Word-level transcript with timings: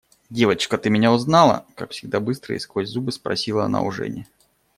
–Девочка, 0.31 0.79
ты 0.79 0.89
меня 0.89 1.11
узнала?– 1.13 1.63
как 1.75 1.91
всегда 1.91 2.19
быстро 2.19 2.55
и 2.55 2.59
сквозь 2.59 2.89
зубы, 2.89 3.11
спросила 3.11 3.65
она 3.65 3.83
у 3.83 3.91
Жени. 3.91 4.25